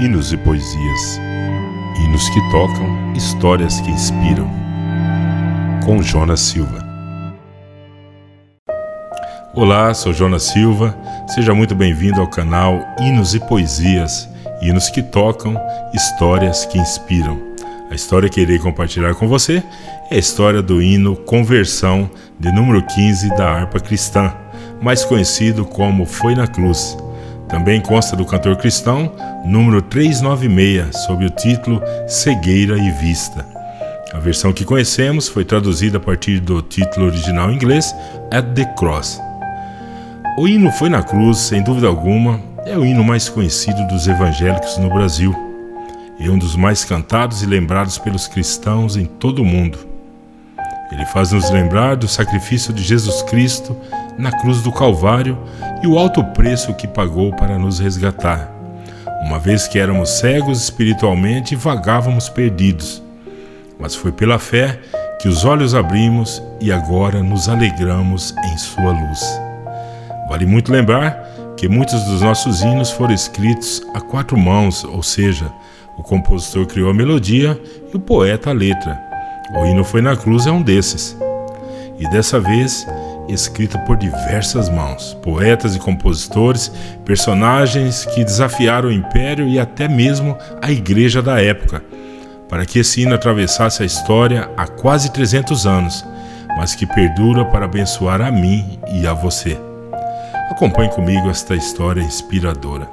[0.00, 1.20] hinos e poesias.
[1.98, 4.50] Hinos que tocam, histórias que inspiram.
[5.84, 6.82] Com Jonas Silva.
[9.54, 10.96] Olá, sou Jonas Silva.
[11.28, 14.28] Seja muito bem-vindo ao canal Hinos e Poesias.
[14.60, 15.56] Hinos que tocam,
[15.92, 17.40] histórias que inspiram.
[17.90, 19.62] A história que irei compartilhar com você
[20.10, 24.32] é a história do hino Conversão de número 15 da harpa cristã,
[24.80, 26.96] mais conhecido como Foi na Cruz
[27.52, 29.12] também consta do cantor cristão,
[29.44, 33.44] número 396, sob o título Cegueira e Vista.
[34.10, 37.94] A versão que conhecemos foi traduzida a partir do título original em inglês
[38.30, 39.20] At the Cross.
[40.38, 44.78] O hino Foi na Cruz, sem dúvida alguma, é o hino mais conhecido dos evangélicos
[44.78, 45.36] no Brasil
[46.18, 49.78] e um dos mais cantados e lembrados pelos cristãos em todo o mundo.
[50.90, 53.76] Ele faz nos lembrar do sacrifício de Jesus Cristo
[54.22, 55.36] na cruz do Calvário
[55.82, 58.48] e o alto preço que pagou para nos resgatar,
[59.26, 63.02] uma vez que éramos cegos espiritualmente e vagávamos perdidos.
[63.80, 64.78] Mas foi pela fé
[65.20, 69.20] que os olhos abrimos e agora nos alegramos em Sua luz.
[70.28, 75.52] Vale muito lembrar que muitos dos nossos hinos foram escritos a quatro mãos, ou seja,
[75.98, 77.60] o compositor criou a melodia
[77.92, 79.00] e o poeta a letra.
[79.56, 81.16] O hino Foi na Cruz é um desses.
[81.98, 82.86] E dessa vez
[83.28, 86.72] escrita por diversas mãos, poetas e compositores,
[87.04, 91.82] personagens que desafiaram o império e até mesmo a igreja da época,
[92.48, 96.04] para que esse hino atravessasse a história há quase 300 anos,
[96.56, 99.58] mas que perdura para abençoar a mim e a você.
[100.50, 102.86] Acompanhe comigo esta história inspiradora.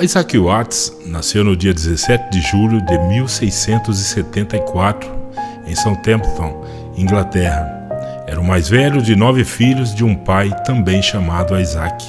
[0.00, 5.10] Isaac Watts nasceu no dia 17 de julho de 1674
[5.66, 6.64] em Southampton,
[6.96, 7.81] Inglaterra
[8.32, 12.02] era o mais velho de nove filhos de um pai também chamado Isaac.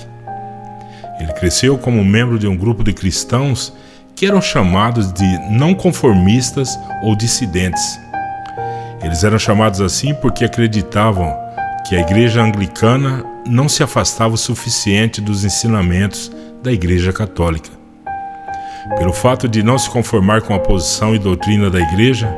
[1.20, 3.74] Ele cresceu como membro de um grupo de cristãos
[4.16, 8.00] que eram chamados de não conformistas ou dissidentes.
[9.04, 11.36] Eles eram chamados assim porque acreditavam
[11.86, 16.32] que a igreja anglicana não se afastava o suficiente dos ensinamentos
[16.64, 17.70] da igreja católica.
[18.98, 22.34] Pelo fato de não se conformar com a posição e doutrina da igreja,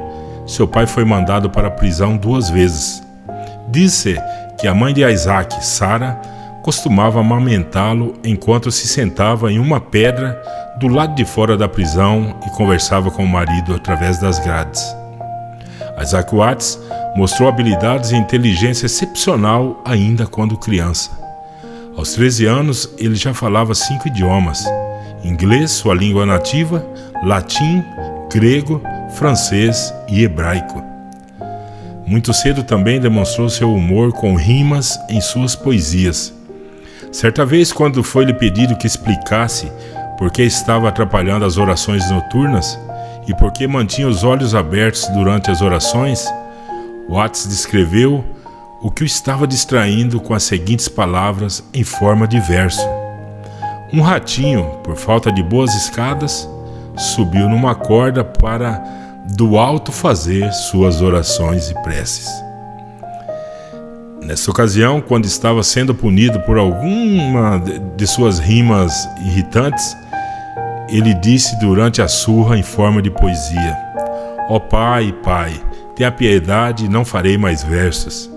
[0.47, 3.04] seu pai foi mandado para a prisão duas vezes
[3.75, 4.15] Diz-se
[4.57, 6.13] que a mãe de Isaac, Sara,
[6.63, 10.41] costumava amamentá-lo enquanto se sentava em uma pedra
[10.79, 14.81] do lado de fora da prisão e conversava com o marido através das grades.
[16.01, 16.79] Isaac Watts
[17.17, 21.11] mostrou habilidades e inteligência excepcional ainda quando criança.
[21.97, 24.63] Aos 13 anos, ele já falava cinco idiomas:
[25.21, 26.81] inglês, sua língua nativa,
[27.21, 27.83] latim,
[28.31, 28.81] grego,
[29.17, 30.94] francês e hebraico.
[32.07, 36.33] Muito cedo também demonstrou seu humor com rimas em suas poesias.
[37.11, 39.71] Certa vez, quando foi-lhe pedido que explicasse
[40.17, 42.79] por que estava atrapalhando as orações noturnas
[43.27, 46.25] e por que mantinha os olhos abertos durante as orações,
[47.09, 48.23] Watts descreveu
[48.81, 52.87] o que o estava distraindo com as seguintes palavras em forma de verso.
[53.91, 56.47] Um ratinho, por falta de boas escadas,
[56.97, 58.83] subiu numa corda para
[59.33, 62.27] do alto fazer suas orações e preces.
[64.21, 67.61] Nessa ocasião, quando estava sendo punido por alguma
[67.95, 69.95] de suas rimas irritantes,
[70.89, 73.77] ele disse durante a surra em forma de poesia:
[74.49, 75.53] Ó oh Pai, Pai,
[75.95, 78.29] tenha piedade e não farei mais versos.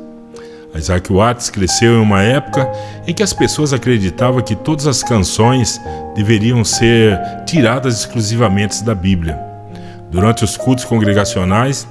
[0.74, 2.70] Isaac Watts cresceu em uma época
[3.06, 5.80] em que as pessoas acreditavam que todas as canções
[6.14, 9.47] deveriam ser tiradas exclusivamente da Bíblia.
[10.10, 11.86] Durante os cultos congregacionais,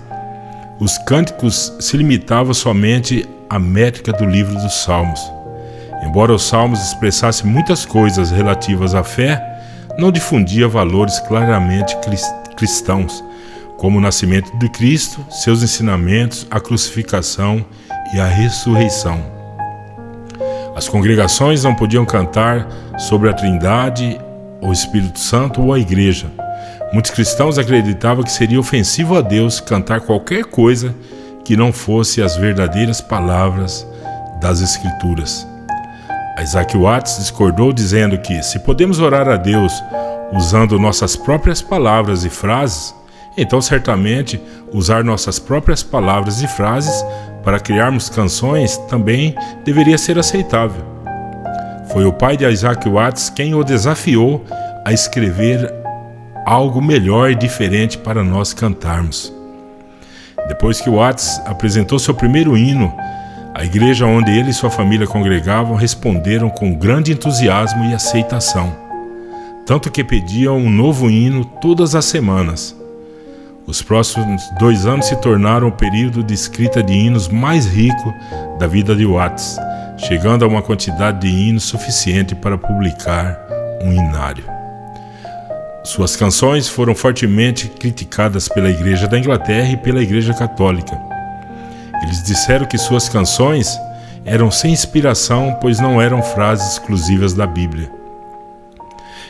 [0.80, 5.22] os cânticos se limitavam somente à métrica do livro dos Salmos.
[6.04, 9.44] Embora os Salmos expressassem muitas coisas relativas à fé,
[10.00, 11.96] não difundia valores claramente
[12.56, 13.24] cristãos,
[13.78, 17.64] como o nascimento de Cristo, seus ensinamentos, a crucificação
[18.14, 19.20] e a ressurreição.
[20.76, 22.68] As congregações não podiam cantar
[22.98, 24.20] sobre a Trindade,
[24.62, 26.28] o Espírito Santo ou a Igreja
[26.92, 30.96] Muitos cristãos acreditavam que seria ofensivo a Deus cantar qualquer coisa
[31.44, 33.86] que não fosse as verdadeiras palavras
[34.40, 35.46] das Escrituras.
[36.42, 39.74] Isaac Watts discordou, dizendo que, se podemos orar a Deus
[40.32, 42.94] usando nossas próprias palavras e frases,
[43.38, 44.40] então certamente
[44.72, 47.04] usar nossas próprias palavras e frases
[47.44, 50.84] para criarmos canções também deveria ser aceitável.
[51.92, 54.44] Foi o pai de Isaac Watts quem o desafiou
[54.86, 55.74] a escrever
[56.48, 59.34] algo melhor e diferente para nós cantarmos.
[60.48, 62.94] Depois que Watts apresentou seu primeiro hino,
[63.54, 68.88] a igreja onde ele e sua família congregavam responderam com grande entusiasmo e aceitação.
[69.66, 72.74] tanto que pediam um novo hino todas as semanas.
[73.66, 78.14] Os próximos dois anos se tornaram o período de escrita de hinos mais rico
[78.58, 79.58] da vida de Watts,
[79.98, 83.38] chegando a uma quantidade de hinos suficiente para publicar
[83.84, 84.57] um inário.
[85.88, 91.00] Suas canções foram fortemente criticadas pela Igreja da Inglaterra e pela Igreja Católica.
[92.04, 93.80] Eles disseram que suas canções
[94.26, 97.90] eram sem inspiração, pois não eram frases exclusivas da Bíblia.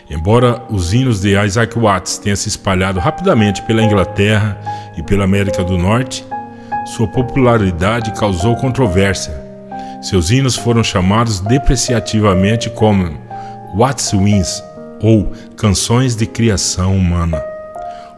[0.10, 4.60] Embora os hinos de Isaac Watts tenham se espalhado rapidamente pela Inglaterra
[4.98, 6.26] e pela América do Norte,
[6.88, 9.32] sua popularidade causou controvérsia.
[10.02, 13.16] Seus hinos foram chamados depreciativamente como
[13.76, 14.64] Watts Wins
[15.02, 17.44] ou Canções de Criação Humana.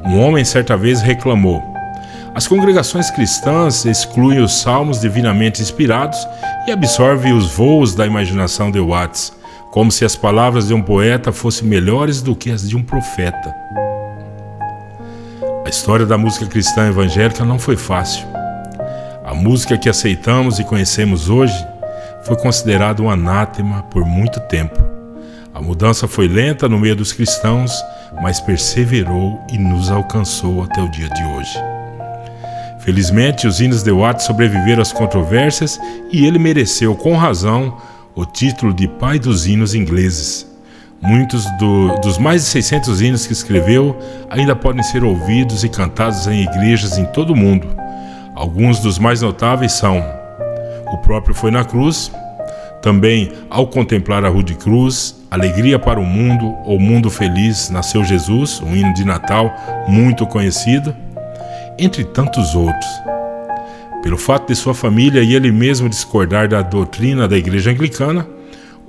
[0.06, 1.62] Um homem certa vez reclamou:
[2.34, 6.20] As congregações cristãs excluem os salmos divinamente inspirados
[6.68, 9.40] e absorvem os voos da imaginação de Watts
[9.72, 13.56] como se as palavras de um poeta fossem melhores do que as de um profeta.
[15.66, 18.26] A história da música cristã evangélica não foi fácil.
[19.24, 21.56] A música que aceitamos e conhecemos hoje
[22.24, 24.99] foi considerada um anátema por muito tempo.
[25.60, 27.84] A mudança foi lenta no meio dos cristãos,
[28.22, 31.60] mas perseverou e nos alcançou até o dia de hoje.
[32.80, 35.78] Felizmente, os hinos de Watt sobreviveram às controvérsias
[36.14, 37.78] e ele mereceu, com razão,
[38.16, 40.48] o título de pai dos hinos ingleses.
[41.02, 46.26] Muitos do, dos mais de 600 hinos que escreveu ainda podem ser ouvidos e cantados
[46.26, 47.68] em igrejas em todo o mundo.
[48.34, 50.02] Alguns dos mais notáveis são
[50.94, 52.10] O próprio foi na cruz,
[52.82, 58.62] também Ao contemplar a Rude Cruz, Alegria para o Mundo ou Mundo Feliz, Nasceu Jesus,
[58.62, 59.54] um hino de Natal
[59.88, 60.96] muito conhecido,
[61.78, 62.90] entre tantos outros.
[64.02, 68.26] Pelo fato de sua família e ele mesmo discordar da doutrina da Igreja Anglicana,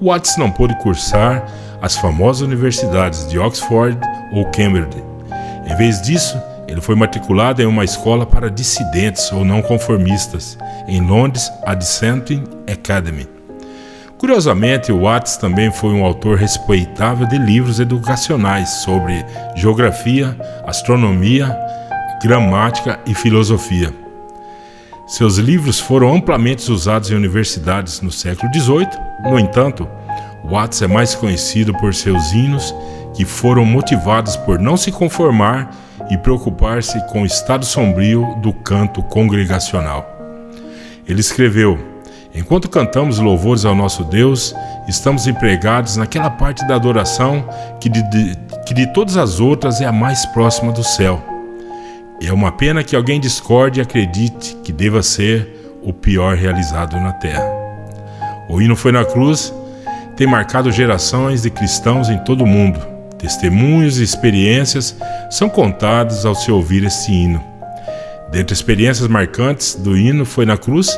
[0.01, 1.45] Watts não pôde cursar
[1.83, 3.99] as famosas universidades de Oxford
[4.33, 5.03] ou Cambridge.
[5.67, 10.57] Em vez disso, ele foi matriculado em uma escola para dissidentes ou não conformistas,
[10.87, 13.40] em Londres, a Dissenting Academy.
[14.21, 19.25] Curiosamente, Watts também foi um autor respeitável de livros educacionais sobre
[19.57, 20.37] geografia,
[20.67, 21.57] astronomia,
[22.23, 23.95] gramática e filosofia.
[25.07, 28.91] Seus livros foram amplamente usados em universidades no século XVIII.
[29.25, 29.89] No entanto,
[30.45, 32.75] Watts é mais conhecido por seus hinos
[33.15, 35.71] que foram motivados por não se conformar
[36.11, 40.07] e preocupar-se com o estado sombrio do canto congregacional.
[41.09, 41.90] Ele escreveu:
[42.35, 44.55] Enquanto cantamos louvores ao nosso Deus,
[44.89, 47.49] estamos empregados naquela parte da adoração
[47.81, 51.21] que de, de, que de todas as outras é a mais próxima do céu.
[52.23, 57.13] É uma pena que alguém discorde e acredite que deva ser o pior realizado na
[57.13, 57.51] terra.
[58.49, 59.53] O hino foi na cruz
[60.21, 62.79] tem marcado gerações de cristãos em todo o mundo.
[63.17, 64.95] Testemunhos e experiências
[65.31, 67.43] são contados ao se ouvir este hino.
[68.31, 70.91] Dentre experiências marcantes do hino foi na cruz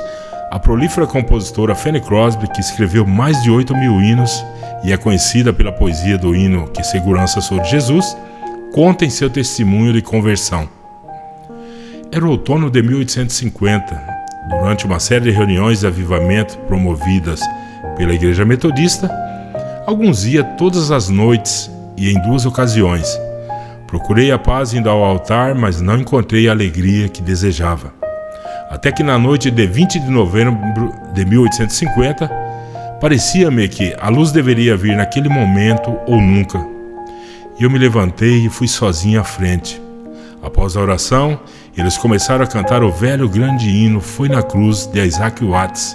[0.52, 4.44] a prolífera compositora Fanny Crosby, que escreveu mais de 8 mil hinos
[4.84, 8.14] e é conhecida pela poesia do hino Que Segurança Sou de Jesus,
[8.70, 10.68] conta em seu testemunho de conversão.
[12.12, 13.98] Era o outono de 1850.
[14.50, 17.40] Durante uma série de reuniões de avivamento promovidas
[17.96, 19.10] pela Igreja Metodista,
[19.86, 23.18] alguns ia todas as noites e em duas ocasiões.
[23.86, 28.01] Procurei a paz indo ao altar, mas não encontrei a alegria que desejava.
[28.72, 30.58] Até que na noite de 20 de novembro
[31.12, 32.26] de 1850,
[33.02, 36.58] parecia-me que a luz deveria vir naquele momento ou nunca.
[37.60, 39.78] E eu me levantei e fui sozinho à frente.
[40.42, 41.38] Após a oração,
[41.76, 45.94] eles começaram a cantar o velho grande hino Foi na Cruz de Isaac Watts.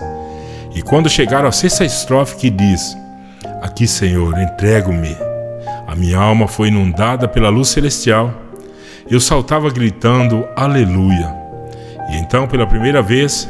[0.76, 2.96] E quando chegaram à sexta estrofe que diz:
[3.60, 5.18] Aqui, Senhor, entrego-me.
[5.88, 8.32] A minha alma foi inundada pela luz celestial.
[9.10, 11.47] Eu saltava gritando Aleluia.
[12.10, 13.48] E então, pela primeira vez,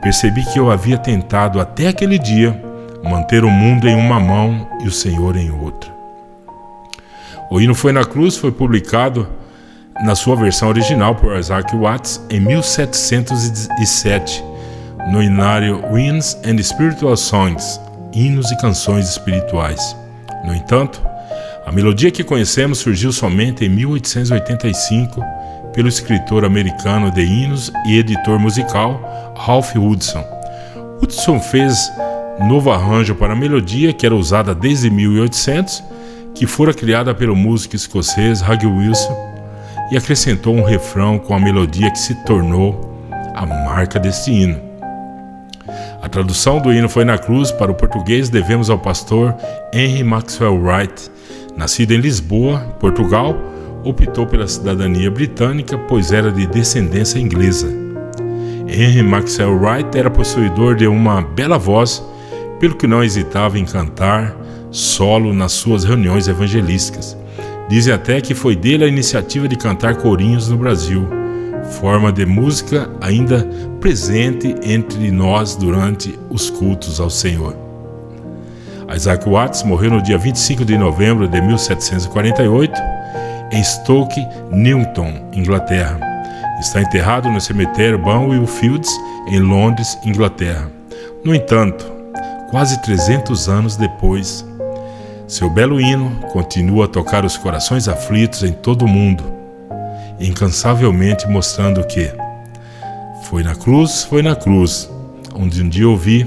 [0.00, 2.60] percebi que eu havia tentado até aquele dia
[3.02, 5.94] manter o mundo em uma mão e o Senhor em outra.
[7.50, 9.28] O hino Foi na Cruz foi publicado
[10.04, 14.44] na sua versão original por Isaac Watts em 1707,
[15.10, 17.80] no inário Winds and Spiritual Songs,
[18.12, 19.96] Hinos e Canções Espirituais.
[20.44, 21.00] No entanto,
[21.64, 25.24] a melodia que conhecemos surgiu somente em 1885
[25.76, 30.24] pelo escritor americano de hinos e editor musical Ralph Woodson.
[30.98, 31.92] Woodson fez
[32.48, 35.84] novo arranjo para a melodia que era usada desde 1800,
[36.34, 39.14] que fora criada pelo músico escocês Hugh Wilson
[39.92, 42.98] e acrescentou um refrão com a melodia que se tornou
[43.34, 44.58] a marca deste hino.
[46.02, 49.34] A tradução do hino foi na cruz para o português devemos ao pastor
[49.74, 51.10] Henry Maxwell Wright,
[51.54, 53.34] Nascido em Lisboa, Portugal,
[53.88, 57.68] optou pela cidadania britânica, pois era de descendência inglesa.
[58.66, 62.04] Henry Maxwell Wright era possuidor de uma bela voz,
[62.58, 64.36] pelo que não hesitava em cantar
[64.72, 67.16] solo nas suas reuniões evangelísticas.
[67.68, 71.06] Dizem até que foi dele a iniciativa de cantar corinhos no Brasil,
[71.80, 73.48] forma de música ainda
[73.80, 77.56] presente entre nós durante os cultos ao Senhor.
[78.94, 82.95] Isaac Watts morreu no dia 25 de novembro de 1748
[83.50, 85.98] em Stoke Newington, Inglaterra.
[86.60, 88.90] Está enterrado no cemitério Banwell Fields,
[89.28, 90.70] em Londres, Inglaterra.
[91.24, 91.84] No entanto,
[92.50, 94.44] quase 300 anos depois,
[95.26, 99.24] seu belo hino continua a tocar os corações aflitos em todo o mundo,
[100.20, 102.10] incansavelmente mostrando que
[103.24, 104.88] foi na cruz, foi na cruz,
[105.34, 106.26] onde um dia ouvi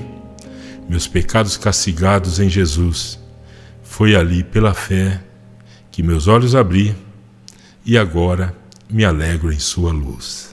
[0.87, 3.19] meus pecados castigados em Jesus.
[3.81, 5.19] Foi ali pela fé
[5.91, 6.95] que meus olhos abri
[7.89, 8.55] e agora
[8.87, 10.48] me alegro em Sua luz.